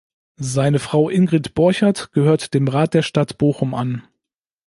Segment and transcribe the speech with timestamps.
[0.41, 4.01] Seine Frau Ingrid Borchert gehört dem Rat der Stadt Bochum an.